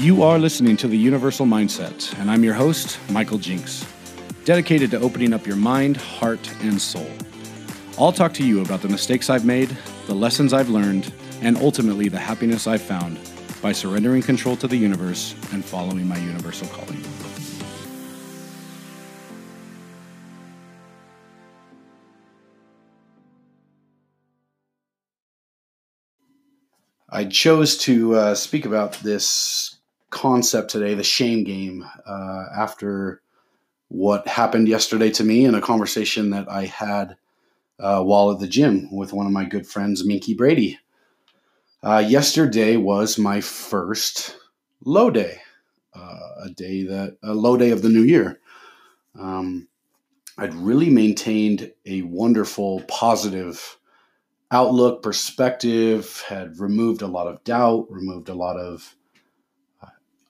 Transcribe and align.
You 0.00 0.22
are 0.22 0.38
listening 0.38 0.78
to 0.78 0.88
the 0.88 0.96
Universal 0.96 1.44
Mindset, 1.44 2.18
and 2.18 2.30
I'm 2.30 2.42
your 2.42 2.54
host, 2.54 2.98
Michael 3.10 3.36
Jinks, 3.36 3.84
dedicated 4.46 4.90
to 4.92 5.00
opening 5.00 5.34
up 5.34 5.46
your 5.46 5.56
mind, 5.56 5.98
heart, 5.98 6.40
and 6.62 6.80
soul. 6.80 7.10
I'll 7.98 8.10
talk 8.10 8.32
to 8.34 8.42
you 8.42 8.62
about 8.62 8.80
the 8.80 8.88
mistakes 8.88 9.28
I've 9.28 9.44
made, 9.44 9.76
the 10.06 10.14
lessons 10.14 10.54
I've 10.54 10.70
learned, 10.70 11.12
and 11.42 11.58
ultimately 11.58 12.08
the 12.08 12.18
happiness 12.18 12.66
I've 12.66 12.80
found 12.80 13.20
by 13.60 13.72
surrendering 13.72 14.22
control 14.22 14.56
to 14.56 14.66
the 14.66 14.74
universe 14.74 15.34
and 15.52 15.62
following 15.62 16.08
my 16.08 16.16
universal 16.16 16.66
calling. 16.68 17.04
I 27.10 27.26
chose 27.26 27.76
to 27.78 28.14
uh, 28.14 28.34
speak 28.34 28.64
about 28.64 28.94
this 29.00 29.76
concept 30.10 30.70
today, 30.70 30.94
the 30.94 31.02
shame 31.02 31.44
game, 31.44 31.84
uh, 32.06 32.44
after 32.56 33.22
what 33.88 34.26
happened 34.28 34.68
yesterday 34.68 35.10
to 35.10 35.24
me 35.24 35.44
in 35.44 35.54
a 35.54 35.60
conversation 35.60 36.30
that 36.30 36.50
I 36.50 36.66
had 36.66 37.16
uh, 37.78 38.02
while 38.02 38.30
at 38.30 38.38
the 38.38 38.46
gym 38.46 38.94
with 38.94 39.12
one 39.12 39.26
of 39.26 39.32
my 39.32 39.44
good 39.44 39.66
friends, 39.66 40.04
Minky 40.04 40.34
Brady. 40.34 40.78
Uh, 41.82 42.04
yesterday 42.06 42.76
was 42.76 43.18
my 43.18 43.40
first 43.40 44.36
low 44.84 45.10
day, 45.10 45.40
uh, 45.94 46.44
a 46.44 46.50
day 46.50 46.84
that 46.84 47.16
a 47.22 47.34
low 47.34 47.56
day 47.56 47.70
of 47.70 47.82
the 47.82 47.88
new 47.88 48.02
year. 48.02 48.38
Um, 49.18 49.66
I'd 50.36 50.54
really 50.54 50.90
maintained 50.90 51.72
a 51.86 52.02
wonderful, 52.02 52.80
positive 52.82 53.78
outlook, 54.50 55.02
perspective, 55.02 56.22
had 56.28 56.58
removed 56.58 57.02
a 57.02 57.06
lot 57.06 57.26
of 57.26 57.42
doubt, 57.44 57.86
removed 57.90 58.28
a 58.28 58.34
lot 58.34 58.56
of 58.56 58.94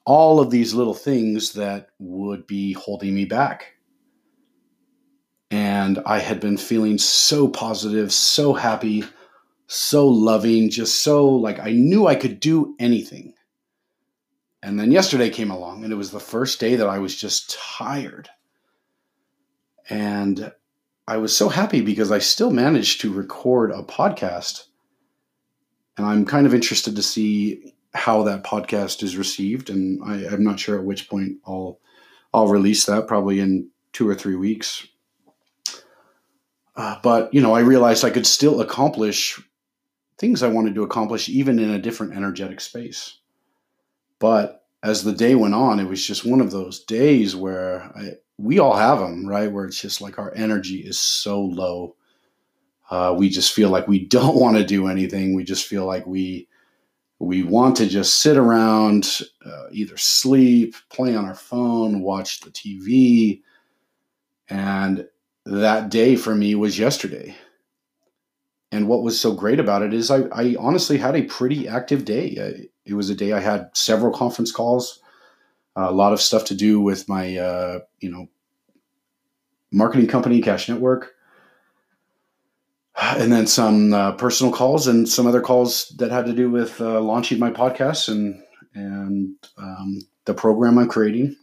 all 0.05 0.39
of 0.39 0.49
these 0.49 0.73
little 0.73 0.93
things 0.93 1.53
that 1.53 1.89
would 1.99 2.47
be 2.47 2.73
holding 2.73 3.13
me 3.13 3.25
back. 3.25 3.73
And 5.49 5.99
I 6.05 6.19
had 6.19 6.39
been 6.39 6.57
feeling 6.57 6.97
so 6.97 7.47
positive, 7.47 8.11
so 8.11 8.53
happy, 8.53 9.03
so 9.67 10.07
loving, 10.07 10.69
just 10.69 11.03
so 11.03 11.27
like 11.29 11.59
I 11.59 11.71
knew 11.71 12.07
I 12.07 12.15
could 12.15 12.39
do 12.39 12.75
anything. 12.79 13.33
And 14.63 14.79
then 14.79 14.91
yesterday 14.91 15.29
came 15.29 15.51
along, 15.51 15.83
and 15.83 15.91
it 15.91 15.97
was 15.97 16.11
the 16.11 16.19
first 16.19 16.59
day 16.59 16.75
that 16.75 16.87
I 16.87 16.99
was 16.99 17.15
just 17.15 17.57
tired. 17.59 18.29
And 19.89 20.51
I 21.07 21.17
was 21.17 21.35
so 21.35 21.49
happy 21.49 21.81
because 21.81 22.11
I 22.11 22.19
still 22.19 22.51
managed 22.51 23.01
to 23.01 23.11
record 23.11 23.71
a 23.71 23.83
podcast. 23.83 24.65
And 25.97 26.05
I'm 26.05 26.25
kind 26.25 26.45
of 26.45 26.53
interested 26.53 26.95
to 26.95 27.03
see 27.03 27.73
how 27.93 28.23
that 28.23 28.43
podcast 28.43 29.03
is 29.03 29.17
received. 29.17 29.69
And 29.69 30.01
I, 30.03 30.33
am 30.33 30.43
not 30.43 30.59
sure 30.59 30.77
at 30.77 30.85
which 30.85 31.09
point 31.09 31.37
I'll 31.45 31.79
I'll 32.33 32.47
release 32.47 32.85
that, 32.85 33.07
probably 33.07 33.39
in 33.39 33.69
two 33.91 34.07
or 34.07 34.15
three 34.15 34.35
weeks. 34.35 34.87
Uh, 36.75 36.97
but 37.03 37.33
you 37.33 37.41
know, 37.41 37.53
I 37.53 37.59
realized 37.59 38.05
I 38.05 38.09
could 38.09 38.25
still 38.25 38.61
accomplish 38.61 39.41
things 40.17 40.43
I 40.43 40.47
wanted 40.47 40.75
to 40.75 40.83
accomplish, 40.83 41.27
even 41.27 41.59
in 41.59 41.71
a 41.71 41.81
different 41.81 42.15
energetic 42.15 42.61
space. 42.61 43.17
But 44.19 44.63
as 44.83 45.03
the 45.03 45.11
day 45.11 45.35
went 45.35 45.55
on, 45.55 45.79
it 45.79 45.89
was 45.89 46.05
just 46.05 46.25
one 46.25 46.41
of 46.41 46.51
those 46.51 46.83
days 46.83 47.35
where 47.35 47.91
I, 47.95 48.11
we 48.37 48.59
all 48.59 48.75
have 48.75 48.99
them, 48.99 49.27
right? 49.27 49.51
Where 49.51 49.65
it's 49.65 49.81
just 49.81 49.99
like 49.99 50.17
our 50.17 50.33
energy 50.35 50.77
is 50.77 50.99
so 50.99 51.41
low. 51.41 51.95
Uh, 52.89 53.15
we 53.17 53.29
just 53.29 53.53
feel 53.53 53.69
like 53.69 53.87
we 53.87 54.05
don't 54.07 54.39
want 54.39 54.57
to 54.57 54.63
do 54.63 54.87
anything. 54.87 55.35
We 55.35 55.43
just 55.43 55.67
feel 55.67 55.85
like 55.85 56.05
we 56.05 56.47
we 57.21 57.43
want 57.43 57.75
to 57.77 57.87
just 57.87 58.19
sit 58.19 58.35
around, 58.35 59.19
uh, 59.45 59.65
either 59.71 59.95
sleep, 59.97 60.75
play 60.89 61.15
on 61.15 61.25
our 61.25 61.35
phone, 61.35 62.01
watch 62.01 62.39
the 62.39 62.49
TV. 62.49 63.41
And 64.49 65.07
that 65.45 65.89
day 65.89 66.15
for 66.15 66.33
me 66.33 66.55
was 66.55 66.79
yesterday. 66.79 67.35
And 68.71 68.87
what 68.87 69.03
was 69.03 69.19
so 69.19 69.33
great 69.33 69.59
about 69.59 69.83
it 69.83 69.93
is 69.93 70.09
I, 70.09 70.23
I 70.31 70.55
honestly 70.57 70.97
had 70.97 71.15
a 71.15 71.23
pretty 71.23 71.67
active 71.67 72.05
day. 72.05 72.69
It 72.85 72.93
was 72.95 73.09
a 73.09 73.15
day 73.15 73.33
I 73.33 73.39
had 73.39 73.69
several 73.73 74.13
conference 74.13 74.51
calls 74.51 75.01
a 75.75 75.91
lot 75.91 76.13
of 76.13 76.21
stuff 76.21 76.45
to 76.45 76.55
do 76.55 76.79
with 76.79 77.07
my 77.07 77.37
uh, 77.37 77.79
you 77.99 78.11
know 78.11 78.27
marketing 79.71 80.07
company 80.07 80.41
cash 80.41 80.67
network 80.67 81.13
and 82.99 83.31
then 83.31 83.47
some 83.47 83.93
uh, 83.93 84.11
personal 84.13 84.53
calls 84.53 84.87
and 84.87 85.07
some 85.07 85.27
other 85.27 85.41
calls 85.41 85.89
that 85.97 86.11
had 86.11 86.25
to 86.25 86.33
do 86.33 86.49
with 86.49 86.79
uh, 86.81 87.01
launching 87.01 87.39
my 87.39 87.51
podcast 87.51 88.09
and 88.09 88.41
and 88.73 89.35
um, 89.57 89.99
the 90.25 90.33
program 90.33 90.77
i'm 90.77 90.87
creating. 90.87 91.35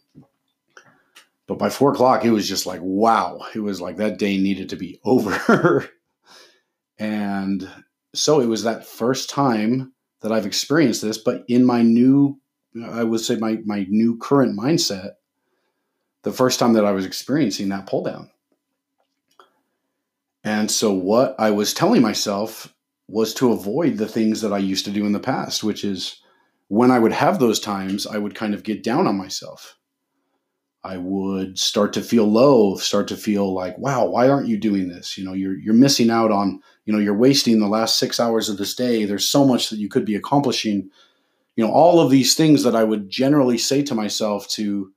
But 1.46 1.58
by 1.58 1.70
four 1.70 1.92
o'clock 1.92 2.24
it 2.24 2.30
was 2.30 2.48
just 2.48 2.66
like 2.66 2.80
wow. 2.82 3.40
It 3.54 3.60
was 3.60 3.80
like 3.80 3.96
that 3.96 4.18
day 4.18 4.38
needed 4.38 4.70
to 4.70 4.76
be 4.76 5.00
over. 5.04 5.88
And 6.98 7.68
so 8.14 8.40
it 8.40 8.46
was 8.46 8.64
that 8.64 8.86
first 8.86 9.30
time 9.30 9.92
that 10.20 10.32
i've 10.32 10.46
experienced 10.46 11.00
this 11.00 11.18
but 11.18 11.44
in 11.46 11.64
my 11.64 11.82
new 11.82 12.40
I 12.84 13.04
would 13.04 13.20
say 13.20 13.36
my 13.36 13.58
my 13.64 13.86
new 13.88 14.16
current 14.18 14.58
mindset 14.58 15.12
the 16.22 16.32
first 16.32 16.58
time 16.58 16.74
that 16.74 16.84
I 16.84 16.92
was 16.92 17.06
experiencing 17.06 17.68
that 17.68 17.86
pull 17.86 18.02
down. 18.02 18.30
And 20.44 20.70
so 20.70 20.92
what 20.92 21.34
I 21.38 21.50
was 21.50 21.74
telling 21.74 22.02
myself 22.02 22.72
was 23.08 23.34
to 23.34 23.52
avoid 23.52 23.96
the 23.96 24.08
things 24.08 24.40
that 24.42 24.52
I 24.52 24.58
used 24.58 24.84
to 24.84 24.90
do 24.90 25.06
in 25.06 25.12
the 25.12 25.20
past, 25.20 25.64
which 25.64 25.84
is 25.84 26.20
when 26.68 26.90
I 26.90 26.98
would 26.98 27.12
have 27.12 27.38
those 27.38 27.58
times, 27.60 28.06
I 28.06 28.18
would 28.18 28.34
kind 28.34 28.54
of 28.54 28.62
get 28.62 28.82
down 28.82 29.06
on 29.06 29.16
myself. 29.16 29.76
I 30.84 30.96
would 30.96 31.58
start 31.58 31.92
to 31.94 32.02
feel 32.02 32.24
low, 32.24 32.76
start 32.76 33.08
to 33.08 33.16
feel 33.16 33.52
like, 33.52 33.76
wow, 33.78 34.06
why 34.06 34.28
aren't 34.28 34.48
you 34.48 34.58
doing 34.58 34.88
this? 34.88 35.18
You 35.18 35.24
know, 35.24 35.32
you're 35.32 35.58
you're 35.58 35.74
missing 35.74 36.08
out 36.08 36.30
on, 36.30 36.60
you 36.84 36.92
know, 36.92 37.00
you're 37.00 37.16
wasting 37.16 37.58
the 37.58 37.66
last 37.66 37.98
6 37.98 38.20
hours 38.20 38.48
of 38.48 38.58
this 38.58 38.74
day. 38.74 39.04
There's 39.04 39.28
so 39.28 39.44
much 39.44 39.70
that 39.70 39.78
you 39.78 39.88
could 39.88 40.04
be 40.04 40.14
accomplishing 40.14 40.90
you 41.58 41.66
know 41.66 41.72
all 41.72 41.98
of 42.00 42.08
these 42.08 42.36
things 42.36 42.62
that 42.62 42.76
i 42.76 42.84
would 42.84 43.10
generally 43.10 43.58
say 43.58 43.82
to 43.82 43.94
myself 43.94 44.48
to 44.48 44.92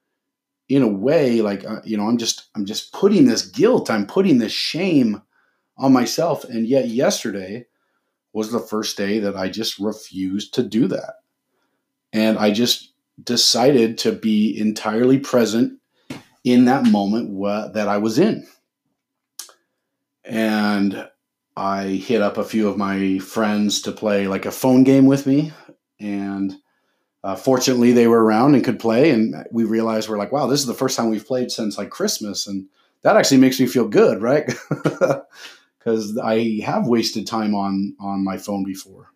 in 0.69 0.83
a 0.83 0.87
way 0.87 1.41
like 1.41 1.65
uh, 1.65 1.81
you 1.83 1.97
know 1.97 2.07
i'm 2.07 2.19
just 2.19 2.49
i'm 2.55 2.65
just 2.65 2.93
putting 2.93 3.25
this 3.25 3.47
guilt 3.47 3.89
i'm 3.89 4.05
putting 4.05 4.37
this 4.37 4.51
shame 4.51 5.21
on 5.81 5.91
myself 5.91 6.43
and 6.45 6.67
yet 6.67 6.87
yesterday 6.87 7.65
was 8.33 8.51
the 8.51 8.59
first 8.59 8.95
day 8.95 9.19
that 9.19 9.35
i 9.35 9.49
just 9.49 9.79
refused 9.79 10.53
to 10.53 10.63
do 10.63 10.87
that. 10.87 11.15
And 12.13 12.37
i 12.37 12.51
just 12.51 12.93
decided 13.21 13.97
to 13.99 14.11
be 14.11 14.57
entirely 14.57 15.19
present 15.19 15.79
in 16.43 16.65
that 16.65 16.85
moment 16.85 17.29
wh- 17.29 17.73
that 17.73 17.87
i 17.87 17.97
was 17.97 18.19
in. 18.19 18.47
And 20.23 21.09
i 21.57 21.85
hit 21.85 22.21
up 22.21 22.37
a 22.37 22.45
few 22.45 22.69
of 22.69 22.77
my 22.77 23.19
friends 23.19 23.81
to 23.81 23.91
play 23.91 24.27
like 24.27 24.45
a 24.45 24.51
phone 24.51 24.83
game 24.83 25.07
with 25.07 25.25
me. 25.25 25.51
And 25.99 26.55
uh, 27.23 27.35
fortunately 27.35 27.91
they 27.91 28.07
were 28.07 28.23
around 28.23 28.55
and 28.55 28.63
could 28.63 28.79
play 28.79 29.11
and 29.11 29.35
we 29.51 29.63
realized 29.63 30.09
we're 30.09 30.17
like 30.17 30.31
wow 30.31 30.47
this 30.47 30.59
is 30.59 30.65
the 30.65 30.73
first 30.73 30.97
time 30.97 31.09
we've 31.09 31.27
played 31.27 31.51
since 31.51 31.77
like 31.77 31.89
christmas 31.89 32.47
and 32.47 32.67
that 33.03 33.15
actually 33.15 33.37
makes 33.37 33.59
me 33.59 33.67
feel 33.67 33.87
good 33.87 34.21
right 34.21 34.51
because 35.83 36.17
i 36.17 36.59
have 36.63 36.87
wasted 36.87 37.25
time 37.25 37.55
on 37.55 37.95
on 37.99 38.23
my 38.23 38.37
phone 38.37 38.63
before 38.63 39.11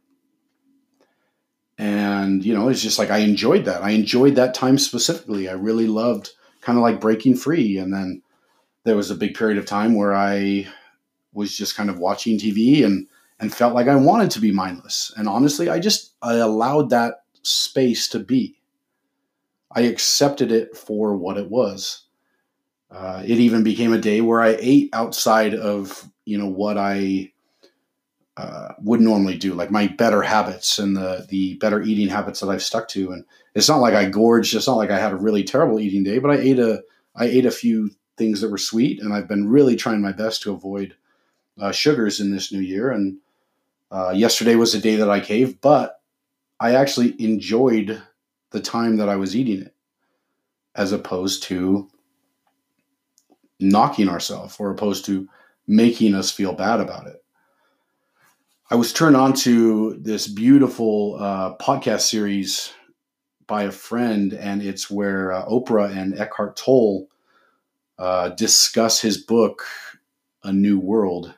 and 1.78 2.44
you 2.46 2.54
know 2.54 2.70
it's 2.70 2.82
just 2.82 3.00
like 3.00 3.12
i 3.12 3.18
enjoyed 3.18 3.66
that 3.66 3.84
i 3.84 3.92
enjoyed 3.92 4.36
that 4.36 4.54
time 4.54 4.78
specifically 4.78 5.50
i 5.50 5.54
really 5.54 5.88
loved 5.88 6.32
kind 6.62 6.78
of 6.78 6.82
like 6.82 7.02
breaking 7.02 7.36
free 7.36 7.78
and 7.78 7.94
then 7.94 8.22
there 8.84 8.96
was 8.96 9.12
a 9.12 9.16
big 9.16 9.36
period 9.36 9.58
of 9.58 9.66
time 9.66 9.96
where 9.96 10.14
i 10.14 10.68
was 11.34 11.56
just 11.56 11.76
kind 11.76 11.90
of 11.90 12.00
watching 12.00 12.38
tv 12.38 12.86
and 12.86 13.08
and 13.40 13.54
felt 13.54 13.74
like 13.74 13.88
I 13.88 13.96
wanted 13.96 14.32
to 14.32 14.40
be 14.40 14.52
mindless. 14.52 15.12
And 15.18 15.28
honestly, 15.28 15.70
I 15.70 15.80
just 15.80 16.14
I 16.22 16.36
allowed 16.36 16.90
that 16.90 17.24
space 17.44 18.08
to 18.10 18.20
be. 18.20 18.60
I 19.72 19.82
accepted 19.82 20.52
it 20.52 20.78
for 20.78 21.16
what 21.16 21.38
it 21.38 21.50
was. 21.50 22.05
Uh, 22.92 23.24
it 23.26 23.40
even 23.40 23.64
became 23.64 23.94
a 23.94 23.98
day 23.98 24.22
where 24.22 24.42
I 24.42 24.58
ate 24.60 24.90
outside 24.94 25.54
of 25.54 26.10
you 26.26 26.38
know 26.38 26.48
what 26.48 26.78
I 26.78 27.32
uh, 28.38 28.74
would 28.82 29.00
normally 29.00 29.38
do, 29.38 29.54
like 29.54 29.72
my 29.72 29.88
better 29.88 30.22
habits 30.22 30.78
and 30.78 30.96
the 30.96 31.26
the 31.30 31.56
better 31.56 31.82
eating 31.82 32.08
habits 32.08 32.40
that 32.40 32.50
I've 32.50 32.64
stuck 32.64 32.88
to. 32.90 33.12
And 33.12 33.26
it's 33.54 33.70
not 33.70 33.80
like 33.80 33.94
I 33.94 34.10
gorged. 34.10 34.56
It's 34.56 34.68
not 34.68 34.78
like 34.78 34.92
I 34.92 35.00
had 35.00 35.14
a 35.14 35.18
really 35.18 35.44
terrible 35.44 35.80
eating 35.80 36.04
day, 36.04 36.20
but 36.20 36.32
I 36.32 36.38
ate 36.38 36.60
a 36.60 36.84
I 37.16 37.26
ate 37.26 37.46
a 37.46 37.52
few 37.52 37.92
things 38.18 38.42
that 38.42 38.52
were 38.52 38.58
sweet, 38.58 39.02
and 39.02 39.14
I've 39.14 39.28
been 39.28 39.50
really 39.50 39.76
trying 39.76 40.02
my 40.02 40.12
best 40.12 40.42
to 40.44 40.54
avoid 40.54 40.96
uh, 41.60 41.72
sugars 41.72 42.20
in 42.20 42.32
this 42.32 42.52
new 42.52 42.60
year. 42.60 42.92
And 42.92 43.18
uh, 43.92 44.12
yesterday 44.16 44.56
was 44.56 44.76
a 44.76 44.80
day 44.80 44.98
that 44.98 45.10
I 45.10 45.20
caved, 45.20 45.62
but 45.62 46.02
I 46.60 46.76
actually 46.76 47.16
enjoyed 47.24 48.02
the 48.52 48.62
time 48.62 48.98
that 48.98 49.10
I 49.10 49.16
was 49.16 49.36
eating 49.36 49.62
it 49.62 49.76
as 50.76 50.92
opposed 50.92 51.44
to 51.44 51.90
knocking 53.60 54.10
ourselves 54.10 54.56
or 54.60 54.72
opposed 54.72 55.06
to 55.06 55.28
making 55.68 56.14
us 56.14 56.32
feel 56.32 56.54
bad 56.54 56.80
about 56.80 57.08
it. 57.08 57.24
I 58.70 58.76
was 58.76 58.94
turned 58.94 59.16
on 59.16 59.34
to 59.34 59.96
this 60.00 60.28
beautiful 60.28 61.18
uh, 61.20 61.56
podcast 61.58 62.02
series 62.02 62.74
by 63.48 63.64
a 63.64 63.72
friend, 63.72 64.34
and 64.34 64.62
it's 64.62 64.90
where 64.90 65.32
uh, 65.32 65.46
Oprah 65.46 65.96
and 65.96 66.18
Eckhart 66.20 66.56
Tolle 66.56 67.08
uh, 68.00 68.30
discuss 68.30 69.00
his 69.00 69.18
book, 69.18 69.64
A 70.44 70.52
New 70.52 70.80
World. 70.80 71.34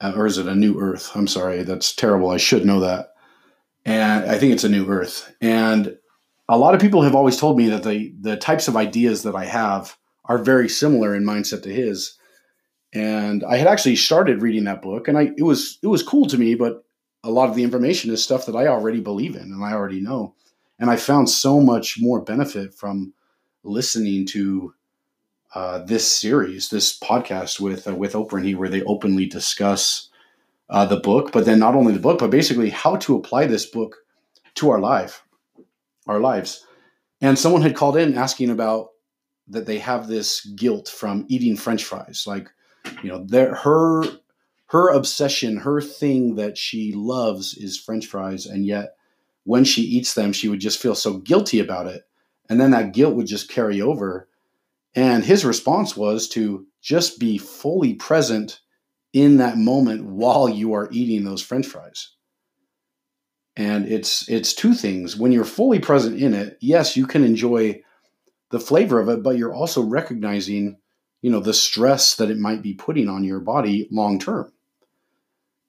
Uh, 0.00 0.12
or 0.14 0.26
is 0.26 0.38
it 0.38 0.46
A 0.46 0.54
New 0.54 0.78
Earth? 0.80 1.10
I'm 1.14 1.26
sorry, 1.26 1.62
that's 1.62 1.94
terrible. 1.94 2.30
I 2.30 2.36
should 2.36 2.66
know 2.66 2.80
that. 2.80 3.14
And 3.86 4.30
I 4.30 4.38
think 4.38 4.52
it's 4.52 4.64
A 4.64 4.68
New 4.68 4.86
Earth. 4.86 5.34
And 5.40 5.96
a 6.46 6.58
lot 6.58 6.74
of 6.74 6.80
people 6.80 7.02
have 7.02 7.14
always 7.14 7.38
told 7.38 7.56
me 7.56 7.68
that 7.70 7.84
the, 7.84 8.14
the 8.20 8.36
types 8.36 8.68
of 8.68 8.76
ideas 8.76 9.22
that 9.22 9.34
I 9.34 9.46
have 9.46 9.96
are 10.28 10.38
very 10.38 10.68
similar 10.68 11.14
in 11.14 11.24
mindset 11.24 11.62
to 11.62 11.72
his. 11.72 12.14
And 12.92 13.44
I 13.44 13.56
had 13.56 13.66
actually 13.66 13.96
started 13.96 14.42
reading 14.42 14.64
that 14.64 14.82
book, 14.82 15.08
and 15.08 15.18
I 15.18 15.32
it 15.36 15.42
was 15.42 15.78
it 15.82 15.88
was 15.88 16.02
cool 16.02 16.26
to 16.26 16.38
me, 16.38 16.54
but 16.54 16.84
a 17.24 17.30
lot 17.30 17.48
of 17.48 17.56
the 17.56 17.64
information 17.64 18.10
is 18.12 18.22
stuff 18.22 18.46
that 18.46 18.56
I 18.56 18.68
already 18.68 19.00
believe 19.00 19.34
in 19.34 19.42
and 19.42 19.64
I 19.64 19.72
already 19.72 20.00
know. 20.00 20.34
And 20.78 20.90
I 20.90 20.96
found 20.96 21.28
so 21.28 21.60
much 21.60 21.98
more 22.00 22.20
benefit 22.20 22.72
from 22.72 23.12
listening 23.64 24.24
to 24.26 24.72
uh, 25.54 25.78
this 25.80 26.06
series, 26.06 26.68
this 26.68 26.98
podcast 26.98 27.60
with 27.60 27.88
uh, 27.88 27.94
with 27.94 28.12
Oprah 28.12 28.38
and 28.38 28.46
he, 28.46 28.54
where 28.54 28.68
they 28.68 28.82
openly 28.82 29.26
discuss 29.26 30.08
uh, 30.70 30.86
the 30.86 31.00
book, 31.00 31.32
but 31.32 31.44
then 31.44 31.58
not 31.58 31.74
only 31.74 31.92
the 31.92 31.98
book, 31.98 32.18
but 32.18 32.30
basically 32.30 32.70
how 32.70 32.96
to 32.96 33.16
apply 33.16 33.46
this 33.46 33.66
book 33.66 33.96
to 34.54 34.70
our 34.70 34.80
life, 34.80 35.24
our 36.06 36.20
lives. 36.20 36.66
And 37.20 37.38
someone 37.38 37.62
had 37.62 37.76
called 37.76 37.96
in 37.96 38.16
asking 38.16 38.50
about 38.50 38.90
that 39.50 39.66
they 39.66 39.78
have 39.78 40.06
this 40.06 40.44
guilt 40.44 40.88
from 40.88 41.24
eating 41.28 41.56
French 41.56 41.84
fries, 41.84 42.24
like 42.26 42.48
you 43.02 43.10
know, 43.10 43.24
their 43.24 43.54
her 43.54 44.04
her 44.66 44.90
obsession, 44.90 45.58
her 45.58 45.80
thing 45.80 46.34
that 46.36 46.58
she 46.58 46.92
loves 46.92 47.54
is 47.54 47.78
French 47.78 48.06
fries, 48.06 48.46
and 48.46 48.66
yet 48.66 48.94
when 49.44 49.64
she 49.64 49.82
eats 49.82 50.14
them, 50.14 50.32
she 50.32 50.48
would 50.48 50.60
just 50.60 50.80
feel 50.80 50.94
so 50.94 51.18
guilty 51.18 51.58
about 51.60 51.86
it, 51.86 52.02
and 52.48 52.60
then 52.60 52.72
that 52.72 52.92
guilt 52.92 53.14
would 53.14 53.26
just 53.26 53.50
carry 53.50 53.80
over 53.80 54.28
and 54.94 55.24
his 55.24 55.44
response 55.44 55.96
was 55.96 56.28
to 56.30 56.66
just 56.80 57.18
be 57.18 57.38
fully 57.38 57.94
present 57.94 58.60
in 59.12 59.36
that 59.36 59.56
moment 59.56 60.04
while 60.04 60.48
you 60.48 60.72
are 60.72 60.88
eating 60.90 61.24
those 61.24 61.42
french 61.42 61.66
fries. 61.66 62.14
And 63.56 63.86
it's 63.86 64.28
it's 64.28 64.54
two 64.54 64.74
things. 64.74 65.16
When 65.16 65.32
you're 65.32 65.44
fully 65.44 65.78
present 65.78 66.20
in 66.20 66.34
it, 66.34 66.58
yes, 66.60 66.96
you 66.96 67.06
can 67.06 67.24
enjoy 67.24 67.80
the 68.50 68.60
flavor 68.60 69.00
of 69.00 69.08
it, 69.08 69.22
but 69.22 69.36
you're 69.36 69.54
also 69.54 69.82
recognizing, 69.82 70.78
you 71.22 71.30
know, 71.30 71.40
the 71.40 71.54
stress 71.54 72.16
that 72.16 72.30
it 72.30 72.38
might 72.38 72.62
be 72.62 72.74
putting 72.74 73.08
on 73.08 73.24
your 73.24 73.40
body 73.40 73.88
long 73.90 74.18
term. 74.18 74.52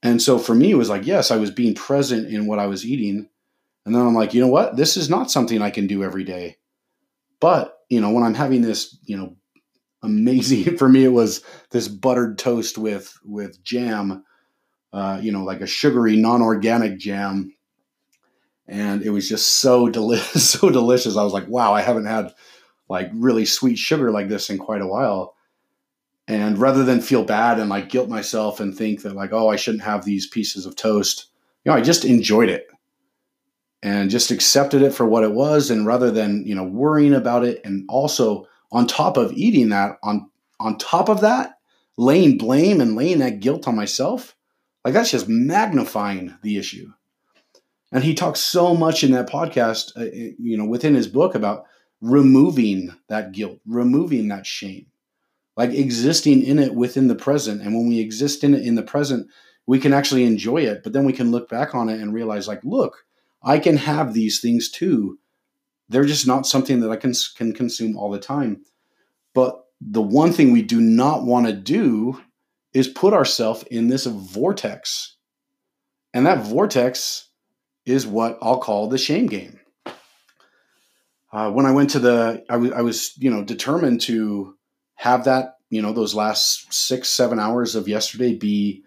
And 0.02 0.22
so 0.22 0.40
for 0.40 0.56
me, 0.56 0.72
it 0.72 0.76
was 0.76 0.90
like, 0.90 1.06
yes, 1.06 1.30
I 1.30 1.38
was 1.38 1.52
being 1.52 1.76
present 1.76 2.28
in 2.34 2.48
what 2.48 2.60
I 2.60 2.68
was 2.68 2.86
eating. 2.86 3.28
And 3.86 3.94
then 3.94 4.02
I'm 4.02 4.16
like, 4.16 4.34
you 4.34 4.42
know 4.42 4.48
what? 4.48 4.78
This 4.78 4.96
is 4.96 5.10
not 5.10 5.32
something 5.32 5.62
I 5.62 5.72
can 5.72 5.88
do 5.88 6.04
every 6.04 6.24
day. 6.24 6.58
But 7.40 7.80
you 7.90 8.00
know, 8.00 8.12
when 8.12 8.24
I'm 8.24 8.36
having 8.36 8.62
this, 8.62 8.98
you 9.04 9.18
know, 9.18 9.36
amazing 10.02 10.78
for 10.78 10.88
me, 10.88 11.04
it 11.04 11.10
was 11.10 11.44
this 11.72 11.88
buttered 11.88 12.38
toast 12.38 12.78
with 12.78 13.18
with 13.26 13.64
jam, 13.64 14.24
uh, 14.94 15.20
you 15.22 15.32
know, 15.32 15.44
like 15.44 15.62
a 15.62 15.68
sugary, 15.68 16.16
non-organic 16.16 16.98
jam, 16.98 17.54
and 18.68 19.02
it 19.02 19.10
was 19.10 19.28
just 19.28 19.58
so 19.58 19.90
delicious, 19.90 20.50
so 20.60 20.70
delicious. 20.70 21.18
I 21.18 21.24
was 21.24 21.34
like, 21.34 21.48
wow, 21.48 21.74
I 21.74 21.82
haven't 21.82 22.06
had 22.06 22.34
like 22.90 23.10
really 23.14 23.46
sweet 23.46 23.78
sugar 23.78 24.12
like 24.12 24.28
this 24.28 24.50
in 24.50 24.58
quite 24.58 24.82
a 24.82 24.88
while. 24.88 25.36
And 26.28 26.58
rather 26.58 26.84
than 26.84 27.02
feel 27.02 27.24
bad 27.24 27.60
and 27.60 27.70
like 27.70 27.90
guilt 27.90 28.10
myself 28.10 28.60
and 28.60 28.76
think 28.76 29.02
that 29.02 29.16
like, 29.16 29.32
oh, 29.32 29.48
I 29.48 29.56
shouldn't 29.56 29.84
have 29.84 30.06
these 30.06 30.28
pieces 30.28 30.66
of 30.66 30.76
toast, 30.76 31.28
you 31.64 31.72
know, 31.72 31.78
I 31.78 31.82
just 31.82 32.06
enjoyed 32.06 32.50
it 32.50 32.68
and 33.82 34.10
just 34.10 34.32
accepted 34.32 34.82
it 34.82 34.94
for 34.94 35.06
what 35.06 35.24
it 35.24 35.32
was 35.32 35.70
and 35.70 35.86
rather 35.86 36.12
than 36.12 36.46
you 36.46 36.56
know 36.56 36.64
worrying 36.64 37.14
about 37.14 37.46
it 37.46 37.62
and 37.64 37.86
also 37.90 38.48
on 38.72 38.86
top 38.86 39.18
of 39.18 39.32
eating 39.34 39.70
that 39.70 39.98
on 40.04 40.30
on 40.60 40.78
top 40.78 41.10
of 41.10 41.22
that 41.22 41.58
laying 41.98 42.38
blame 42.38 42.82
and 42.82 42.96
laying 42.96 43.20
that 43.20 43.40
guilt 43.40 43.68
on 43.68 43.76
myself 43.76 44.36
like 44.84 44.94
that's 44.94 45.12
just 45.12 45.30
magnifying 45.30 46.36
the 46.42 46.58
issue 46.58 46.92
and 47.92 48.04
he 48.04 48.14
talks 48.14 48.40
so 48.40 48.76
much 48.76 49.04
in 49.04 49.12
that 49.12 49.30
podcast 49.30 49.96
uh, 49.98 50.34
you 50.38 50.58
know 50.58 50.66
within 50.66 50.94
his 50.94 51.08
book 51.08 51.36
about 51.36 51.66
removing 52.02 52.94
that 53.08 53.32
guilt 53.32 53.60
removing 53.66 54.28
that 54.28 54.46
shame 54.46 54.86
like 55.58 55.72
existing 55.72 56.44
in 56.44 56.60
it 56.60 56.74
within 56.74 57.08
the 57.08 57.16
present 57.16 57.62
and 57.62 57.74
when 57.74 57.88
we 57.88 58.00
exist 58.00 58.44
in 58.44 58.54
it 58.54 58.66
in 58.66 58.76
the 58.76 58.84
present 58.84 59.28
we 59.66 59.80
can 59.80 59.94
actually 59.94 60.24
enjoy 60.24 60.58
it 60.58 60.82
but 60.84 60.94
then 60.94 61.06
we 61.06 61.14
can 61.14 61.32
look 61.32 61.50
back 61.50 61.76
on 61.76 61.90
it 61.90 62.00
and 62.00 62.14
realize 62.14 62.48
like 62.48 62.64
look 62.64 63.06
I 63.42 63.60
can 63.60 63.78
have 63.78 64.14
these 64.14 64.40
things 64.40 64.70
too. 64.70 65.20
They're 65.88 66.06
just 66.06 66.28
not 66.28 66.46
something 66.46 66.82
that 66.82 66.92
I 66.92 66.96
can 66.96 67.14
can 67.36 67.54
consume 67.54 67.98
all 67.98 68.12
the 68.12 68.20
time. 68.20 68.64
But 69.34 69.64
the 69.82 70.02
one 70.02 70.34
thing 70.34 70.52
we 70.52 70.62
do 70.62 70.82
not 70.82 71.24
want 71.24 71.48
to 71.48 71.54
do 71.54 72.22
is 72.74 72.88
put 72.88 73.14
ourselves 73.14 73.64
in 73.72 73.88
this 73.88 74.06
vortex. 74.06 75.16
And 76.14 76.26
that 76.26 76.46
vortex 76.46 77.30
is 77.86 78.06
what 78.06 78.38
I'll 78.42 78.60
call 78.60 78.88
the 78.88 78.98
shame 78.98 79.28
game. 79.28 79.60
Uh, 81.32 81.52
when 81.52 81.66
I 81.66 81.72
went 81.72 81.92
to 81.92 82.00
the, 82.00 82.44
I, 82.50 82.54
w- 82.54 82.74
I 82.74 82.82
was, 82.82 83.14
you 83.18 83.30
know, 83.30 83.44
determined 83.44 84.02
to 84.02 84.56
have 84.96 85.26
that, 85.26 85.58
you 85.70 85.82
know, 85.82 85.94
those 85.94 86.16
last 86.16 86.74
six, 86.74 87.10
seven 87.10 87.40
hours 87.40 87.76
of 87.76 87.88
yesterday 87.88 88.36
be 88.36 88.84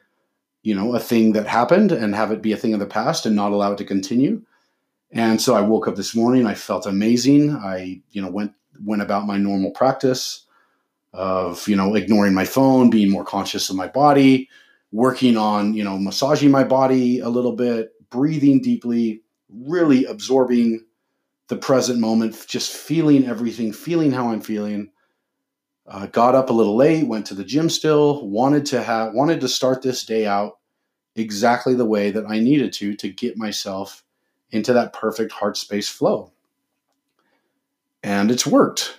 you 0.63 0.75
know, 0.75 0.95
a 0.95 1.01
thing 1.01 1.33
that 1.33 1.47
happened 1.47 1.93
and 1.93 2.15
have 2.15 2.31
it 2.31 2.43
be 2.43 2.53
a 2.53 2.57
thing 2.57 2.73
of 2.73 2.81
the 2.81 2.87
past 2.87 3.27
and 3.27 3.35
not 3.35 3.53
allow 3.53 3.73
it 3.73 3.79
to 3.79 3.85
continue. 3.85 4.43
And 5.11 5.41
so 5.41 5.55
I 5.55 5.61
woke 5.61 5.89
up 5.89 5.97
this 5.97 6.15
morning, 6.15 6.47
I 6.47 6.55
felt 6.55 6.87
amazing. 6.87 7.51
I, 7.51 8.01
you 8.11 8.23
know, 8.23 8.31
went 8.31 8.53
went 8.83 9.03
about 9.03 9.27
my 9.27 9.37
normal 9.37 9.71
practice 9.73 10.47
of, 11.13 11.69
you 11.69 11.77
know, 11.77 11.95
ignoring 11.95 12.33
my 12.33 12.45
phone, 12.45 12.89
being 12.89 13.11
more 13.11 13.25
conscious 13.25 13.69
of 13.69 13.77
my 13.77 13.87
body, 13.87 14.49
working 14.93 15.37
on, 15.37 15.75
you 15.75 15.85
know, 15.85 15.99
massaging 15.99 16.51
my 16.51 16.65
body 16.65 17.19
a 17.19 17.29
little 17.29 17.53
bit, 17.55 17.93
breathing 18.09 18.63
deeply, 18.63 19.23
really 19.51 20.07
absorbing 20.07 20.85
the 21.53 21.59
present 21.59 22.01
moment, 22.01 22.47
just 22.49 22.75
feeling 22.75 23.27
everything, 23.27 23.75
feeling 23.75 24.11
how 24.11 24.31
I'm 24.31 24.41
feeling. 24.41 24.91
Uh, 25.87 26.07
got 26.07 26.35
up 26.35 26.49
a 26.49 26.53
little 26.53 26.77
late, 26.77 27.07
went 27.07 27.27
to 27.27 27.35
the 27.35 27.45
gym 27.45 27.69
still, 27.69 28.27
wanted 28.27 28.65
to 28.65 28.83
have 28.83 29.13
wanted 29.13 29.39
to 29.43 29.49
start 29.49 29.83
this 29.83 30.07
day 30.07 30.25
out 30.25 30.61
exactly 31.15 31.75
the 31.75 31.85
way 31.85 32.11
that 32.11 32.25
I 32.27 32.39
needed 32.39 32.73
to 32.75 32.97
to 32.97 33.13
get 33.13 33.37
myself 33.37 34.03
into 34.51 34.73
that 34.73 34.95
perfect 34.95 35.31
heart 35.31 35.59
space 35.59 35.91
flow. 35.91 36.33
And 38.03 38.31
it's 38.31 38.47
worked. 38.47 38.97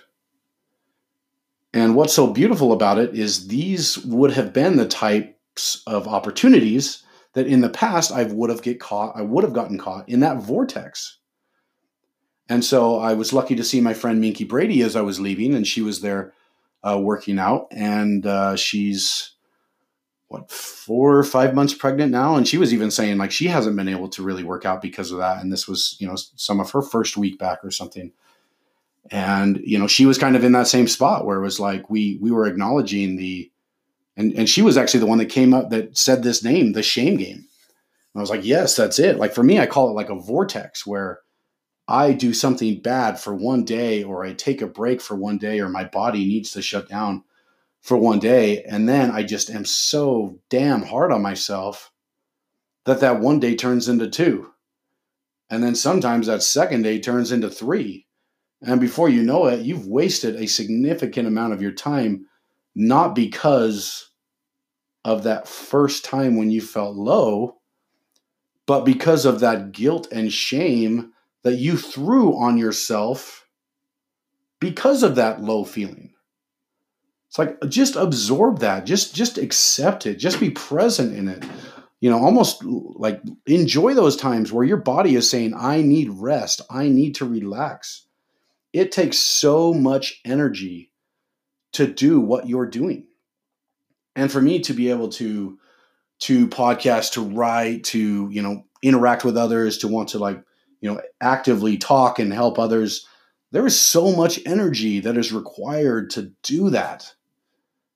And 1.72 1.96
what's 1.96 2.14
so 2.14 2.28
beautiful 2.28 2.70
about 2.70 2.98
it 2.98 3.16
is 3.18 3.48
these 3.48 3.98
would 4.04 4.30
have 4.30 4.52
been 4.52 4.76
the 4.76 4.86
types 4.86 5.82
of 5.88 6.06
opportunities 6.06 7.02
that 7.32 7.48
in 7.48 7.62
the 7.62 7.68
past 7.68 8.12
I 8.12 8.22
would 8.22 8.50
have 8.50 8.62
get 8.62 8.78
caught, 8.78 9.16
I 9.16 9.22
would 9.22 9.42
have 9.42 9.54
gotten 9.54 9.76
caught 9.76 10.08
in 10.08 10.20
that 10.20 10.36
vortex. 10.36 11.18
And 12.48 12.64
so 12.64 12.98
I 12.98 13.14
was 13.14 13.32
lucky 13.32 13.54
to 13.56 13.64
see 13.64 13.80
my 13.80 13.94
friend 13.94 14.20
Minky 14.20 14.44
Brady 14.44 14.82
as 14.82 14.96
I 14.96 15.00
was 15.00 15.20
leaving, 15.20 15.54
and 15.54 15.66
she 15.66 15.80
was 15.80 16.00
there 16.00 16.34
uh, 16.82 16.98
working 16.98 17.38
out, 17.38 17.68
and 17.70 18.26
uh, 18.26 18.56
she's 18.56 19.32
what 20.28 20.50
four 20.50 21.16
or 21.16 21.24
five 21.24 21.54
months 21.54 21.74
pregnant 21.74 22.12
now, 22.12 22.36
and 22.36 22.46
she 22.46 22.58
was 22.58 22.74
even 22.74 22.90
saying 22.90 23.16
like 23.16 23.30
she 23.30 23.46
hasn't 23.46 23.76
been 23.76 23.88
able 23.88 24.08
to 24.08 24.22
really 24.22 24.44
work 24.44 24.66
out 24.66 24.82
because 24.82 25.10
of 25.10 25.18
that, 25.18 25.42
and 25.42 25.50
this 25.50 25.66
was 25.66 25.96
you 25.98 26.06
know 26.06 26.16
some 26.16 26.60
of 26.60 26.70
her 26.72 26.82
first 26.82 27.16
week 27.16 27.38
back 27.38 27.64
or 27.64 27.70
something, 27.70 28.12
and 29.10 29.60
you 29.64 29.78
know 29.78 29.86
she 29.86 30.04
was 30.04 30.18
kind 30.18 30.36
of 30.36 30.44
in 30.44 30.52
that 30.52 30.66
same 30.66 30.86
spot 30.88 31.24
where 31.24 31.38
it 31.38 31.44
was 31.44 31.58
like 31.58 31.88
we 31.88 32.18
we 32.20 32.30
were 32.30 32.46
acknowledging 32.46 33.16
the, 33.16 33.50
and 34.18 34.32
and 34.34 34.50
she 34.50 34.60
was 34.60 34.76
actually 34.76 35.00
the 35.00 35.06
one 35.06 35.18
that 35.18 35.26
came 35.26 35.54
up 35.54 35.70
that 35.70 35.96
said 35.96 36.22
this 36.22 36.44
name, 36.44 36.72
the 36.72 36.82
shame 36.82 37.16
game. 37.16 37.46
And 38.14 38.20
I 38.20 38.20
was 38.20 38.30
like, 38.30 38.44
yes, 38.44 38.76
that's 38.76 38.98
it. 38.98 39.16
Like 39.16 39.32
for 39.32 39.42
me, 39.42 39.58
I 39.58 39.66
call 39.66 39.88
it 39.88 39.94
like 39.94 40.10
a 40.10 40.14
vortex 40.14 40.86
where 40.86 41.20
I 41.86 42.12
do 42.12 42.32
something 42.32 42.80
bad 42.80 43.20
for 43.20 43.34
one 43.34 43.64
day 43.64 44.02
or 44.02 44.24
I 44.24 44.32
take 44.32 44.62
a 44.62 44.66
break 44.66 45.00
for 45.00 45.14
one 45.14 45.38
day 45.38 45.60
or 45.60 45.68
my 45.68 45.84
body 45.84 46.24
needs 46.24 46.52
to 46.52 46.62
shut 46.62 46.88
down 46.88 47.24
for 47.82 47.96
one 47.98 48.18
day 48.18 48.62
and 48.62 48.88
then 48.88 49.10
I 49.10 49.22
just 49.22 49.50
am 49.50 49.66
so 49.66 50.40
damn 50.48 50.82
hard 50.82 51.12
on 51.12 51.20
myself 51.20 51.92
that 52.86 53.00
that 53.00 53.20
one 53.20 53.40
day 53.40 53.54
turns 53.54 53.88
into 53.88 54.08
two. 54.08 54.50
And 55.50 55.62
then 55.62 55.74
sometimes 55.74 56.26
that 56.26 56.42
second 56.42 56.82
day 56.82 57.00
turns 57.00 57.30
into 57.30 57.50
three. 57.50 58.06
And 58.62 58.80
before 58.80 59.10
you 59.10 59.22
know 59.22 59.46
it, 59.46 59.60
you've 59.60 59.86
wasted 59.86 60.36
a 60.36 60.46
significant 60.46 61.28
amount 61.28 61.52
of 61.52 61.60
your 61.60 61.72
time 61.72 62.26
not 62.74 63.14
because 63.14 64.10
of 65.04 65.24
that 65.24 65.46
first 65.46 66.04
time 66.04 66.36
when 66.36 66.50
you 66.50 66.60
felt 66.60 66.96
low, 66.96 67.58
but 68.66 68.84
because 68.84 69.26
of 69.26 69.40
that 69.40 69.72
guilt 69.72 70.08
and 70.10 70.32
shame 70.32 71.12
that 71.44 71.56
you 71.56 71.76
threw 71.76 72.36
on 72.36 72.58
yourself 72.58 73.46
because 74.60 75.02
of 75.02 75.14
that 75.14 75.40
low 75.40 75.62
feeling. 75.64 76.12
It's 77.28 77.38
like 77.38 77.58
just 77.68 77.96
absorb 77.96 78.60
that, 78.60 78.86
just 78.86 79.14
just 79.14 79.38
accept 79.38 80.06
it, 80.06 80.16
just 80.16 80.40
be 80.40 80.50
present 80.50 81.16
in 81.16 81.28
it. 81.28 81.44
you 82.04 82.10
know, 82.10 82.22
almost 82.22 82.62
like 82.62 83.22
enjoy 83.46 83.94
those 83.94 84.14
times 84.14 84.52
where 84.52 84.62
your 84.62 84.76
body 84.76 85.14
is 85.14 85.30
saying, 85.30 85.54
I 85.56 85.80
need 85.80 86.10
rest, 86.10 86.60
I 86.68 86.88
need 86.88 87.14
to 87.14 87.24
relax. 87.24 88.04
It 88.74 88.92
takes 88.92 89.16
so 89.16 89.72
much 89.72 90.20
energy 90.22 90.92
to 91.72 91.86
do 91.86 92.20
what 92.20 92.46
you're 92.46 92.66
doing. 92.66 93.06
And 94.14 94.30
for 94.30 94.42
me 94.42 94.60
to 94.60 94.74
be 94.74 94.90
able 94.90 95.08
to 95.12 95.58
to 96.20 96.46
podcast, 96.48 97.12
to 97.12 97.22
write, 97.22 97.84
to, 97.84 98.28
you 98.30 98.42
know, 98.42 98.64
interact 98.82 99.24
with 99.24 99.38
others, 99.38 99.78
to 99.78 99.88
want 99.88 100.10
to 100.10 100.18
like, 100.18 100.44
you 100.84 100.92
know, 100.92 101.00
actively 101.22 101.78
talk 101.78 102.18
and 102.18 102.30
help 102.30 102.58
others, 102.58 103.06
there 103.52 103.64
is 103.64 103.80
so 103.80 104.14
much 104.14 104.38
energy 104.44 105.00
that 105.00 105.16
is 105.16 105.32
required 105.32 106.10
to 106.10 106.30
do 106.42 106.68
that. 106.68 107.14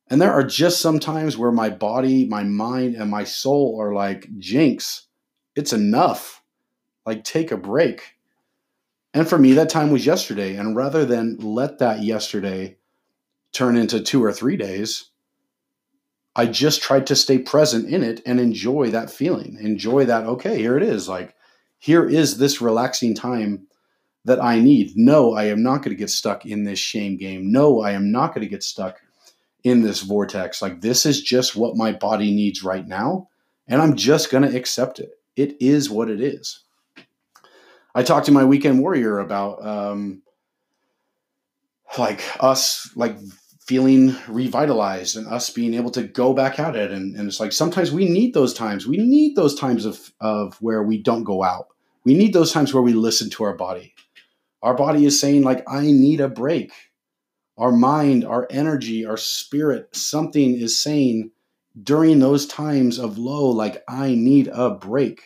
And 0.08 0.22
there 0.22 0.32
are 0.32 0.42
just 0.42 0.80
some 0.80 0.98
times 0.98 1.36
where 1.36 1.52
my 1.52 1.68
body, 1.68 2.24
my 2.24 2.44
mind, 2.44 2.94
and 2.94 3.10
my 3.10 3.24
soul 3.24 3.78
are 3.78 3.92
like, 3.92 4.26
Jinx, 4.38 5.06
it's 5.54 5.74
enough. 5.74 6.42
Like, 7.04 7.24
take 7.24 7.52
a 7.52 7.58
break. 7.58 8.16
And 9.12 9.28
for 9.28 9.36
me, 9.36 9.52
that 9.52 9.68
time 9.68 9.90
was 9.90 10.06
yesterday. 10.06 10.56
And 10.56 10.74
rather 10.74 11.04
than 11.04 11.36
let 11.40 11.80
that 11.80 12.02
yesterday 12.02 12.78
turn 13.52 13.76
into 13.76 14.00
two 14.00 14.24
or 14.24 14.32
three 14.32 14.56
days, 14.56 15.10
I 16.34 16.46
just 16.46 16.80
tried 16.80 17.06
to 17.08 17.16
stay 17.16 17.36
present 17.36 17.90
in 17.90 18.02
it 18.02 18.22
and 18.24 18.40
enjoy 18.40 18.92
that 18.92 19.10
feeling. 19.10 19.58
Enjoy 19.60 20.06
that, 20.06 20.24
okay, 20.24 20.56
here 20.56 20.78
it 20.78 20.82
is. 20.82 21.06
Like, 21.06 21.34
here 21.78 22.08
is 22.08 22.38
this 22.38 22.60
relaxing 22.60 23.14
time 23.14 23.66
that 24.24 24.42
I 24.42 24.60
need. 24.60 24.92
No, 24.96 25.34
I 25.34 25.44
am 25.44 25.62
not 25.62 25.78
going 25.78 25.90
to 25.90 25.94
get 25.94 26.10
stuck 26.10 26.44
in 26.44 26.64
this 26.64 26.78
shame 26.78 27.16
game. 27.16 27.50
No, 27.50 27.80
I 27.80 27.92
am 27.92 28.10
not 28.12 28.34
going 28.34 28.42
to 28.42 28.50
get 28.50 28.62
stuck 28.62 29.00
in 29.64 29.82
this 29.82 30.02
vortex. 30.02 30.60
Like, 30.60 30.80
this 30.80 31.06
is 31.06 31.22
just 31.22 31.56
what 31.56 31.76
my 31.76 31.92
body 31.92 32.34
needs 32.34 32.62
right 32.62 32.86
now. 32.86 33.28
And 33.66 33.80
I'm 33.80 33.96
just 33.96 34.30
going 34.30 34.48
to 34.48 34.56
accept 34.56 34.98
it. 34.98 35.10
It 35.36 35.56
is 35.60 35.88
what 35.88 36.10
it 36.10 36.20
is. 36.20 36.60
I 37.94 38.02
talked 38.02 38.26
to 38.26 38.32
my 38.32 38.44
weekend 38.44 38.80
warrior 38.80 39.18
about, 39.18 39.64
um, 39.64 40.22
like 41.96 42.22
us, 42.40 42.90
like 42.96 43.16
feeling 43.68 44.16
revitalized 44.28 45.14
and 45.14 45.26
us 45.26 45.50
being 45.50 45.74
able 45.74 45.90
to 45.90 46.02
go 46.02 46.32
back 46.32 46.58
at 46.58 46.74
it. 46.74 46.90
And, 46.90 47.14
and 47.14 47.28
it's 47.28 47.38
like 47.38 47.52
sometimes 47.52 47.92
we 47.92 48.08
need 48.08 48.32
those 48.32 48.54
times. 48.54 48.86
We 48.86 48.96
need 48.96 49.36
those 49.36 49.54
times 49.54 49.84
of, 49.84 50.10
of 50.22 50.56
where 50.62 50.82
we 50.82 50.96
don't 50.96 51.22
go 51.22 51.44
out. 51.44 51.68
We 52.04 52.14
need 52.14 52.32
those 52.32 52.50
times 52.50 52.72
where 52.72 52.82
we 52.82 52.94
listen 52.94 53.28
to 53.28 53.44
our 53.44 53.54
body. 53.54 53.94
Our 54.62 54.74
body 54.74 55.04
is 55.04 55.20
saying, 55.20 55.42
like, 55.42 55.62
I 55.68 55.82
need 55.82 56.20
a 56.20 56.28
break 56.28 56.72
our 57.58 57.72
mind, 57.72 58.24
our 58.24 58.46
energy, 58.50 59.04
our 59.04 59.16
spirit, 59.16 59.94
something 59.94 60.54
is 60.56 60.78
saying 60.78 61.32
during 61.82 62.20
those 62.20 62.46
times 62.46 62.98
of 62.98 63.18
low, 63.18 63.48
like, 63.48 63.82
I 63.88 64.14
need 64.14 64.48
a 64.48 64.70
break. 64.70 65.22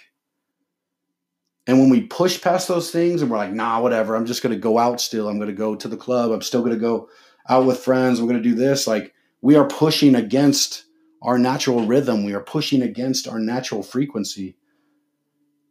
And 1.66 1.78
when 1.78 1.90
we 1.90 2.06
push 2.06 2.40
past 2.40 2.68
those 2.68 2.90
things 2.90 3.22
and 3.22 3.30
we're 3.30 3.36
like, 3.36 3.52
nah, 3.52 3.80
whatever, 3.80 4.16
I'm 4.16 4.26
just 4.26 4.42
going 4.42 4.54
to 4.54 4.58
go 4.58 4.78
out 4.78 5.00
still. 5.00 5.28
I'm 5.28 5.36
going 5.36 5.50
to 5.50 5.54
go 5.54 5.76
to 5.76 5.88
the 5.88 5.96
club. 5.96 6.32
I'm 6.32 6.42
still 6.42 6.62
going 6.62 6.72
to 6.72 6.80
go 6.80 7.08
out 7.48 7.66
with 7.66 7.80
friends. 7.80 8.20
we're 8.20 8.28
going 8.28 8.42
to 8.42 8.48
do 8.48 8.54
this. 8.54 8.86
Like, 8.86 9.14
we 9.40 9.56
are 9.56 9.66
pushing 9.66 10.14
against 10.14 10.84
our 11.22 11.38
natural 11.38 11.86
rhythm. 11.86 12.24
We 12.24 12.34
are 12.34 12.42
pushing 12.42 12.82
against 12.82 13.28
our 13.28 13.38
natural 13.38 13.82
frequency. 13.82 14.56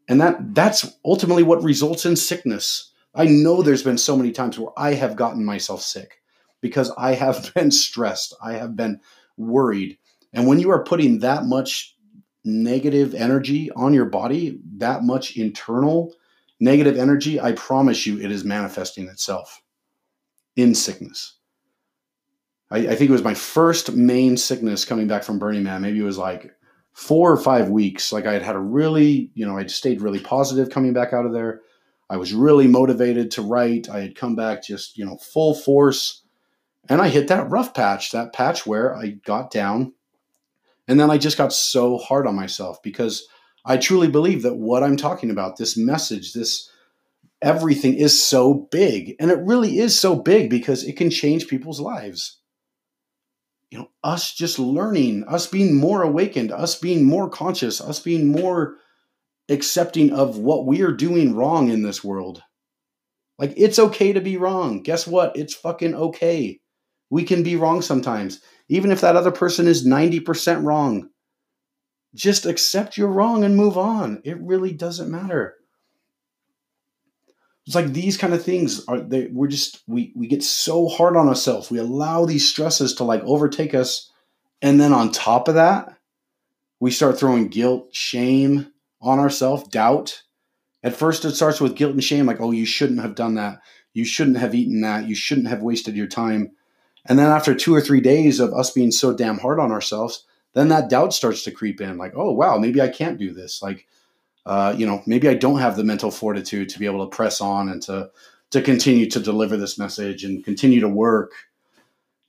And 0.08 0.20
that 0.22 0.54
that's 0.56 0.98
ultimately 1.06 1.44
what 1.44 1.64
results 1.64 2.06
in 2.06 2.16
sickness. 2.16 2.92
I 3.14 3.26
know 3.26 3.62
there's 3.62 3.84
been 3.84 3.98
so 3.98 4.16
many 4.16 4.32
times 4.32 4.58
where 4.58 4.72
I 4.78 4.94
have 4.94 5.16
gotten 5.16 5.44
myself 5.44 5.82
sick 5.82 6.22
because 6.62 6.92
I 6.98 7.14
have 7.14 7.54
been 7.56 7.72
stressed. 7.72 8.36
I 8.42 8.54
have 8.54 8.76
been 8.76 9.00
worried. 9.38 9.98
And 10.34 10.48
when 10.48 10.60
you 10.60 10.70
are 10.72 10.84
putting 10.84 11.20
that 11.20 11.46
much 11.46 11.96
negative 12.44 13.14
energy 13.14 13.70
on 13.72 13.94
your 13.94 14.06
body, 14.06 14.60
that 14.78 15.04
much 15.04 15.38
internal 15.38 16.14
negative 16.60 16.98
energy, 16.98 17.40
I 17.40 17.52
promise 17.54 18.06
you 18.06 18.20
it 18.20 18.32
is 18.32 18.44
manifesting 18.44 19.08
itself 19.08 19.62
in 20.56 20.76
sickness. 20.76 21.38
I, 22.72 22.80
I, 22.80 22.96
think 22.96 23.10
it 23.10 23.14
was 23.14 23.24
my 23.24 23.34
first 23.34 23.94
main 23.94 24.38
sickness 24.38 24.86
coming 24.86 25.08
back 25.08 25.24
from 25.24 25.40
Burning 25.40 25.64
Man. 25.64 25.82
Maybe 25.82 26.00
it 26.00 26.04
was 26.04 26.18
like 26.18 26.52
four 26.94 27.32
or 27.32 27.38
five 27.38 27.70
weeks. 27.70 28.12
Like 28.12 28.26
I 28.26 28.34
had 28.34 28.42
had 28.42 28.56
a 28.56 28.60
really, 28.60 29.32
you 29.34 29.46
know, 29.46 29.58
I'd 29.58 29.70
stayed 29.70 30.02
really 30.02 30.20
positive 30.20 30.70
coming 30.70 30.94
back 30.94 31.14
out 31.14 31.26
of 31.26 31.34
there. 31.34 31.62
I 32.10 32.18
was 32.18 32.34
really 32.34 32.68
motivated 32.68 33.32
to 33.32 33.42
write. 33.42 33.90
I 33.90 34.02
had 34.02 34.16
come 34.16 34.36
back 34.36 34.64
just, 34.64 34.98
you 34.98 35.06
know, 35.06 35.18
full 35.18 35.54
force 35.54 36.24
and 36.90 37.02
I 37.02 37.10
hit 37.10 37.28
that 37.28 37.50
rough 37.50 37.74
patch, 37.74 38.12
that 38.12 38.34
patch 38.34 38.66
where 38.66 38.96
I 38.96 39.12
got 39.26 39.52
down. 39.52 39.94
And 40.88 41.00
then 41.00 41.12
I 41.12 41.18
just 41.18 41.38
got 41.38 41.54
so 41.54 41.98
hard 41.98 42.28
on 42.28 42.36
myself 42.36 42.82
because 42.84 43.28
I 43.64 43.78
truly 43.78 44.10
believe 44.10 44.42
that 44.42 44.58
what 44.58 44.84
I'm 44.84 44.98
talking 44.98 45.30
about, 45.30 45.58
this 45.58 45.78
message, 45.78 46.34
this 46.34 46.70
everything 47.42 47.94
is 47.94 48.22
so 48.22 48.68
big. 48.72 49.16
And 49.20 49.32
it 49.32 49.40
really 49.40 49.80
is 49.80 49.98
so 49.98 50.16
big 50.16 50.50
because 50.50 50.84
it 50.84 50.98
can 50.98 51.10
change 51.10 51.48
people's 51.48 51.80
lives. 51.80 52.41
You 53.72 53.80
know, 53.80 53.90
us 54.04 54.34
just 54.34 54.60
learning, 54.60 55.24
us 55.28 55.48
being 55.48 55.76
more 55.76 56.04
awakened, 56.04 56.52
us 56.52 56.78
being 56.78 57.06
more 57.06 57.30
conscious, 57.30 57.80
us 57.80 58.02
being 58.02 58.28
more 58.28 58.76
accepting 59.50 60.12
of 60.12 60.38
what 60.38 60.66
we 60.66 60.82
are 60.82 60.92
doing 60.92 61.34
wrong 61.34 61.70
in 61.70 61.82
this 61.82 62.04
world. 62.04 62.44
Like, 63.40 63.54
it's 63.56 63.80
okay 63.80 64.14
to 64.14 64.22
be 64.22 64.38
wrong. 64.38 64.84
Guess 64.84 65.08
what? 65.08 65.36
It's 65.36 65.56
fucking 65.56 65.96
okay. 65.96 66.60
We 67.10 67.24
can 67.24 67.44
be 67.44 67.56
wrong 67.56 67.82
sometimes, 67.82 68.42
even 68.70 68.92
if 68.92 69.02
that 69.02 69.16
other 69.16 69.32
person 69.32 69.68
is 69.68 69.88
90% 69.88 70.64
wrong. 70.64 71.10
Just 72.14 72.46
accept 72.46 72.98
you're 72.98 73.08
wrong 73.08 73.44
and 73.46 73.56
move 73.56 73.78
on. 73.78 74.22
It 74.26 74.38
really 74.42 74.74
doesn't 74.74 75.10
matter. 75.10 75.56
It's 77.72 77.76
like 77.78 77.94
these 77.94 78.18
kind 78.18 78.34
of 78.34 78.44
things 78.44 78.84
are 78.90 79.00
they 79.00 79.28
we're 79.32 79.48
just 79.48 79.82
we 79.88 80.12
we 80.14 80.28
get 80.28 80.44
so 80.44 80.90
hard 80.90 81.16
on 81.16 81.30
ourselves. 81.30 81.72
We 81.72 81.80
allow 81.80 82.26
these 82.26 82.46
stresses 82.46 82.96
to 82.96 83.06
like 83.06 83.24
overtake 83.24 83.74
us 83.74 84.12
and 84.62 84.78
then 84.78 84.92
on 84.92 85.14
top 85.14 85.48
of 85.48 85.56
that, 85.56 85.98
we 86.82 86.92
start 86.92 87.18
throwing 87.18 87.48
guilt, 87.48 87.96
shame 87.96 88.74
on 89.02 89.20
ourselves, 89.20 89.70
doubt. 89.70 90.22
At 90.84 90.98
first 90.98 91.24
it 91.24 91.34
starts 91.34 91.62
with 91.62 91.78
guilt 91.78 91.94
and 91.94 92.04
shame 92.04 92.26
like, 92.26 92.42
"Oh, 92.42 92.52
you 92.52 92.66
shouldn't 92.66 93.00
have 93.00 93.16
done 93.16 93.36
that. 93.36 93.62
You 93.94 94.04
shouldn't 94.04 94.40
have 94.40 94.54
eaten 94.54 94.82
that. 94.82 95.08
You 95.08 95.16
shouldn't 95.16 95.48
have 95.48 95.62
wasted 95.62 95.96
your 95.96 96.08
time." 96.08 96.52
And 97.06 97.18
then 97.18 97.28
after 97.28 97.56
two 97.56 97.74
or 97.74 97.80
three 97.80 98.02
days 98.02 98.42
of 98.42 98.54
us 98.54 98.72
being 98.72 98.92
so 98.92 99.16
damn 99.16 99.38
hard 99.40 99.62
on 99.62 99.72
ourselves, 99.72 100.26
then 100.56 100.68
that 100.68 100.90
doubt 100.90 101.14
starts 101.14 101.42
to 101.44 101.52
creep 101.52 101.80
in 101.80 101.98
like, 101.98 102.12
oh, 102.18 102.34
wow, 102.34 102.58
maybe 102.58 102.82
I 102.82 102.90
can't 102.90 103.18
do 103.18 103.34
this. 103.34 103.62
Like, 103.62 103.88
uh, 104.46 104.74
you 104.78 104.86
know, 104.86 105.04
maybe 105.06 105.28
I 105.28 105.34
don't 105.34 105.60
have 105.60 105.76
the 105.76 105.84
mental 105.84 106.12
fortitude 106.12 106.70
to 106.70 106.80
be 106.80 106.86
able 106.86 107.08
to 107.08 107.16
press 107.16 107.42
on 107.42 107.70
and 107.70 107.82
to, 107.84 108.10
to 108.52 108.62
continue 108.62 109.10
to 109.10 109.20
deliver 109.20 109.58
this 109.58 109.78
message 109.78 110.24
and 110.24 110.44
continue 110.44 110.80
to 110.80 110.90
work. 110.90 111.32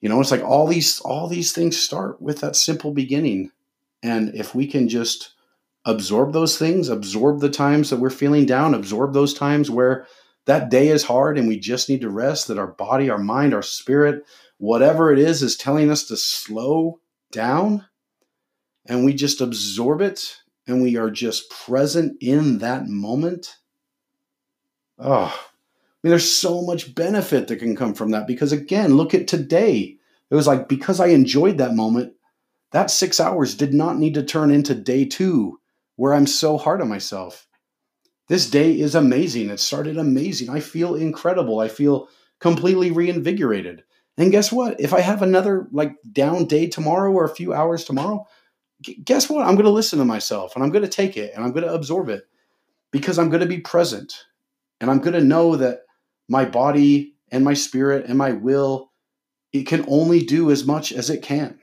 You 0.01 0.09
know, 0.09 0.21
it's 0.21 0.31
like 0.31 0.43
all 0.43 0.67
these, 0.67 1.01
all 1.01 1.29
these 1.29 1.53
things 1.53 1.81
start 1.81 2.21
with 2.21 2.41
that 2.41 2.57
simple 2.57 2.93
beginning. 2.93 3.51
And 4.03 4.35
if 4.35 4.55
we 4.55 4.67
can 4.67 4.89
just 4.89 5.35
absorb 5.85 6.33
those 6.33 6.59
things, 6.59 6.89
absorb 6.89 7.41
the 7.41 7.51
times 7.51 7.91
that 7.91 7.99
we're 7.99 8.11
feeling 8.11 8.47
down, 8.47 8.75
absorb 8.75 9.15
those 9.15 9.35
times 9.35 9.71
where 9.71 10.07
that 10.47 10.71
day 10.71 10.89
is 10.89 11.05
hard 11.05 11.39
and 11.39 11.49
we 11.49 11.59
just 11.59 11.89
need 11.89 12.01
to 12.01 12.11
rest, 12.11 12.49
that 12.49 12.59
our 12.59 12.67
body, 12.67 13.09
our 13.11 13.19
mind, 13.19 13.55
our 13.55 13.63
spirit, 13.63 14.25
whatever 14.59 15.13
it 15.13 15.19
is 15.19 15.43
is 15.43 15.57
telling 15.57 15.91
us 15.91 16.05
to 16.05 16.17
slow 16.17 17.01
down 17.31 17.87
and 18.87 19.05
we 19.05 19.15
just 19.15 19.41
absorb 19.41 20.01
it 20.01 20.37
and 20.73 20.83
we 20.83 20.97
are 20.97 21.11
just 21.11 21.51
present 21.51 22.17
in 22.21 22.59
that 22.59 22.89
moment. 22.89 23.57
Oh, 24.99 25.27
I 25.27 25.99
mean, 26.03 26.11
there's 26.11 26.33
so 26.33 26.63
much 26.63 26.95
benefit 26.95 27.49
that 27.49 27.57
can 27.57 27.77
come 27.77 27.95
from 27.95 28.11
that 28.11 28.27
because, 28.27 28.53
again, 28.53 28.95
look 28.95 29.15
at 29.15 29.29
today. 29.29 29.99
It 30.31 30.35
was 30.35 30.47
like 30.47 30.69
because 30.69 30.99
I 30.99 31.09
enjoyed 31.09 31.59
that 31.59 31.75
moment, 31.75 32.15
that 32.71 32.91
six 32.91 33.21
hours 33.21 33.55
did 33.55 33.75
not 33.75 33.99
need 33.99 34.15
to 34.15 34.25
turn 34.25 34.51
into 34.51 34.75
day 34.75 35.05
two 35.05 35.61
where 35.97 36.15
I'm 36.15 36.27
so 36.27 36.57
hard 36.57 36.81
on 36.81 36.89
myself. 36.89 37.47
This 38.29 38.49
day 38.49 38.73
is 38.73 38.95
amazing. 38.95 39.51
It 39.51 39.61
started 39.61 39.99
amazing. 39.99 40.49
I 40.49 40.61
feel 40.61 40.95
incredible. 40.95 41.61
I 41.61 41.69
feel 41.69 42.09
completely 42.41 42.91
reinvigorated. 42.91 43.85
And 44.17 44.33
guess 44.33 44.51
what? 44.51 44.81
If 44.81 44.95
I 44.95 45.01
have 45.01 45.21
another 45.21 45.69
like 45.71 45.97
down 46.11 46.47
day 46.47 46.67
tomorrow 46.67 47.13
or 47.13 47.25
a 47.25 47.35
few 47.35 47.53
hours 47.53 47.85
tomorrow, 47.85 48.27
guess 48.83 49.29
what? 49.29 49.47
I'm 49.47 49.55
going 49.55 49.65
to 49.65 49.71
listen 49.71 49.99
to 49.99 50.05
myself 50.05 50.55
and 50.55 50.65
I'm 50.65 50.71
going 50.71 50.85
to 50.85 50.91
take 50.91 51.17
it 51.17 51.33
and 51.35 51.45
I'm 51.45 51.53
going 51.53 51.65
to 51.65 51.75
absorb 51.75 52.09
it 52.09 52.25
because 52.91 53.19
I'm 53.19 53.31
going 53.31 53.41
to 53.41 53.47
be 53.47 53.61
present 53.61 54.15
and 54.81 54.91
I'm 54.91 54.99
going 54.99 55.15
to 55.15 55.25
know 55.25 55.57
that 55.57 55.83
my 56.29 56.45
body 56.45 57.15
and 57.31 57.45
my 57.45 57.55
spirit 57.55 58.07
and 58.07 58.19
my 58.19 58.33
will 58.33 58.91
it 59.53 59.67
can 59.67 59.85
only 59.87 60.21
do 60.21 60.51
as 60.51 60.65
much 60.65 60.93
as 60.93 61.11
it 61.11 61.23
can. 61.23 61.59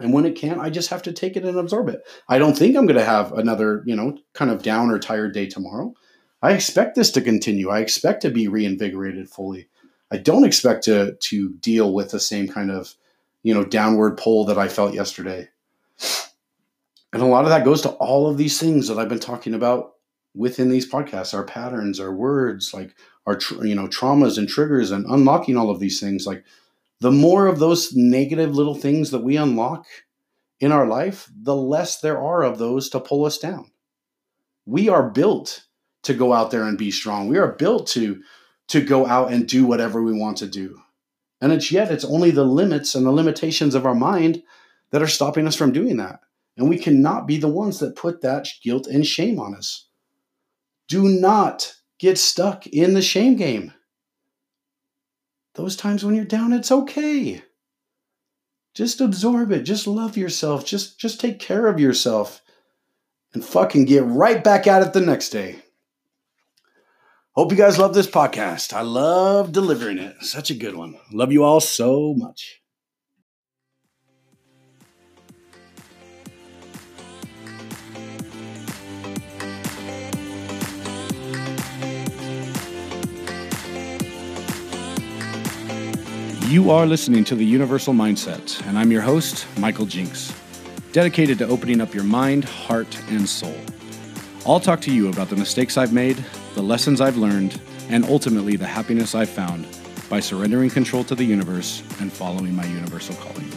And 0.00 0.12
when 0.12 0.24
it 0.24 0.34
can't, 0.34 0.60
I 0.60 0.70
just 0.70 0.88
have 0.88 1.02
to 1.02 1.12
take 1.12 1.36
it 1.36 1.44
and 1.44 1.58
absorb 1.58 1.88
it. 1.88 2.02
I 2.28 2.38
don't 2.38 2.56
think 2.56 2.74
I'm 2.74 2.86
going 2.86 2.98
to 2.98 3.04
have 3.04 3.32
another, 3.32 3.82
you 3.86 3.94
know, 3.94 4.18
kind 4.32 4.50
of 4.50 4.62
down 4.62 4.90
or 4.90 4.98
tired 4.98 5.34
day 5.34 5.46
tomorrow. 5.46 5.94
I 6.40 6.52
expect 6.52 6.96
this 6.96 7.10
to 7.12 7.20
continue. 7.20 7.68
I 7.68 7.80
expect 7.80 8.22
to 8.22 8.30
be 8.30 8.48
reinvigorated 8.48 9.28
fully. 9.28 9.68
I 10.10 10.18
don't 10.18 10.44
expect 10.44 10.84
to 10.84 11.14
to 11.14 11.54
deal 11.54 11.94
with 11.94 12.10
the 12.10 12.20
same 12.20 12.48
kind 12.48 12.70
of 12.70 12.94
you 13.42 13.54
know 13.54 13.64
downward 13.64 14.18
pull 14.18 14.44
that 14.46 14.58
I 14.58 14.68
felt 14.68 14.92
yesterday. 14.94 15.48
And 17.12 17.22
a 17.22 17.26
lot 17.26 17.44
of 17.44 17.50
that 17.50 17.64
goes 17.64 17.82
to 17.82 17.90
all 17.90 18.28
of 18.28 18.38
these 18.38 18.58
things 18.58 18.88
that 18.88 18.98
I've 18.98 19.08
been 19.08 19.18
talking 19.18 19.54
about 19.54 19.92
within 20.34 20.70
these 20.70 20.90
podcasts, 20.90 21.34
our 21.34 21.44
patterns, 21.44 22.00
our 22.00 22.12
words, 22.12 22.72
like 22.72 22.94
our 23.26 23.38
you 23.62 23.74
know 23.74 23.86
traumas 23.86 24.38
and 24.38 24.48
triggers 24.48 24.90
and 24.90 25.04
unlocking 25.06 25.56
all 25.56 25.70
of 25.70 25.78
these 25.78 26.00
things 26.00 26.26
like 26.26 26.44
the 27.00 27.10
more 27.10 27.46
of 27.46 27.58
those 27.58 27.94
negative 27.94 28.54
little 28.54 28.76
things 28.76 29.10
that 29.10 29.24
we 29.24 29.36
unlock 29.36 29.86
in 30.60 30.70
our 30.70 30.86
life, 30.86 31.28
the 31.34 31.56
less 31.56 32.00
there 32.00 32.22
are 32.22 32.42
of 32.42 32.58
those 32.58 32.88
to 32.90 33.00
pull 33.00 33.24
us 33.24 33.38
down. 33.38 33.72
We 34.64 34.88
are 34.88 35.10
built 35.10 35.64
to 36.04 36.14
go 36.14 36.32
out 36.32 36.52
there 36.52 36.62
and 36.62 36.78
be 36.78 36.92
strong. 36.92 37.26
We 37.26 37.38
are 37.38 37.52
built 37.52 37.88
to 37.88 38.22
to 38.68 38.80
go 38.80 39.06
out 39.06 39.32
and 39.32 39.48
do 39.48 39.66
whatever 39.66 40.00
we 40.00 40.12
want 40.12 40.36
to 40.38 40.46
do. 40.46 40.80
And 41.40 41.52
it's 41.52 41.72
yet 41.72 41.90
it's 41.90 42.04
only 42.04 42.30
the 42.30 42.44
limits 42.44 42.94
and 42.94 43.04
the 43.04 43.10
limitations 43.10 43.74
of 43.74 43.84
our 43.84 43.94
mind 43.94 44.44
that 44.92 45.02
are 45.02 45.08
stopping 45.08 45.48
us 45.48 45.56
from 45.56 45.72
doing 45.72 45.96
that. 45.96 46.20
And 46.56 46.68
we 46.68 46.78
cannot 46.78 47.26
be 47.26 47.38
the 47.38 47.48
ones 47.48 47.78
that 47.78 47.96
put 47.96 48.20
that 48.22 48.48
guilt 48.62 48.86
and 48.86 49.06
shame 49.06 49.38
on 49.40 49.54
us. 49.54 49.88
Do 50.88 51.08
not 51.08 51.74
get 51.98 52.18
stuck 52.18 52.66
in 52.66 52.94
the 52.94 53.02
shame 53.02 53.36
game. 53.36 53.72
Those 55.54 55.76
times 55.76 56.04
when 56.04 56.14
you're 56.14 56.24
down, 56.24 56.52
it's 56.52 56.72
okay. 56.72 57.42
Just 58.74 59.00
absorb 59.00 59.52
it. 59.52 59.62
Just 59.62 59.86
love 59.86 60.16
yourself. 60.16 60.64
Just 60.64 60.98
just 60.98 61.20
take 61.20 61.38
care 61.38 61.66
of 61.66 61.78
yourself 61.78 62.40
and 63.34 63.44
fucking 63.44 63.84
get 63.84 64.04
right 64.04 64.42
back 64.42 64.66
at 64.66 64.82
it 64.82 64.92
the 64.92 65.00
next 65.00 65.28
day. 65.28 65.58
Hope 67.32 67.50
you 67.50 67.56
guys 67.56 67.78
love 67.78 67.94
this 67.94 68.06
podcast. 68.06 68.72
I 68.72 68.82
love 68.82 69.52
delivering 69.52 69.98
it. 69.98 70.22
Such 70.22 70.50
a 70.50 70.54
good 70.54 70.74
one. 70.74 70.96
Love 71.12 71.32
you 71.32 71.44
all 71.44 71.60
so 71.60 72.14
much. 72.14 72.61
You 86.52 86.70
are 86.70 86.84
listening 86.84 87.24
to 87.24 87.34
The 87.34 87.46
Universal 87.46 87.94
Mindset, 87.94 88.62
and 88.66 88.78
I'm 88.78 88.92
your 88.92 89.00
host, 89.00 89.46
Michael 89.56 89.86
Jinks, 89.86 90.34
dedicated 90.92 91.38
to 91.38 91.46
opening 91.46 91.80
up 91.80 91.94
your 91.94 92.04
mind, 92.04 92.44
heart, 92.44 92.94
and 93.08 93.26
soul. 93.26 93.56
I'll 94.44 94.60
talk 94.60 94.82
to 94.82 94.92
you 94.92 95.08
about 95.08 95.30
the 95.30 95.36
mistakes 95.36 95.78
I've 95.78 95.94
made, 95.94 96.22
the 96.54 96.60
lessons 96.60 97.00
I've 97.00 97.16
learned, 97.16 97.58
and 97.88 98.04
ultimately 98.04 98.56
the 98.56 98.66
happiness 98.66 99.14
I've 99.14 99.30
found 99.30 99.66
by 100.10 100.20
surrendering 100.20 100.68
control 100.68 101.04
to 101.04 101.14
the 101.14 101.24
universe 101.24 101.82
and 102.00 102.12
following 102.12 102.54
my 102.54 102.66
universal 102.66 103.14
calling. 103.14 103.50